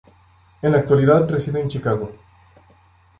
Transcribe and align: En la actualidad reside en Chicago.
En 0.63 0.71
la 0.71 0.79
actualidad 0.79 1.29
reside 1.29 1.61
en 1.61 1.69
Chicago. 1.69 2.11